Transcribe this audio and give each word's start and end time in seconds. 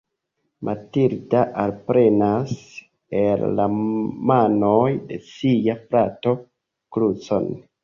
Matilda 0.69 1.41
alprenas 1.63 2.55
el 3.21 3.45
la 3.61 3.69
manoj 4.33 4.81
de 5.13 5.21
sia 5.29 5.79
frato 5.87 6.37
krucon. 6.99 7.51